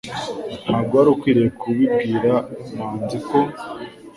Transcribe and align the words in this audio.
Ntabwo 0.67 0.93
wari 0.97 1.09
ukwiye 1.15 1.45
kubibwira 1.59 2.33
manzi 2.75 3.17
ko 3.27 3.37